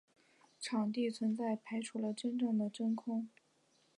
[0.59, 3.29] 场的存在排除了真正的真空。